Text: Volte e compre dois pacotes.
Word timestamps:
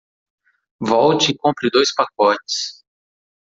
Volte 0.91 1.31
e 1.31 1.37
compre 1.37 1.69
dois 1.69 1.93
pacotes. 1.93 2.81